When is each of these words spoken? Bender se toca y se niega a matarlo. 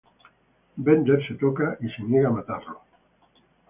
Bender 0.85 1.23
se 1.27 1.35
toca 1.35 1.77
y 1.79 1.87
se 1.89 2.01
niega 2.01 2.29
a 2.29 2.31
matarlo. 2.31 2.81